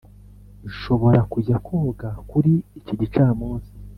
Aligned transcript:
nshobora 0.69 1.19
kujya 1.31 1.55
koga 1.65 2.09
kuri 2.29 2.53
iki 2.79 2.93
gicamunsi? 2.99 3.71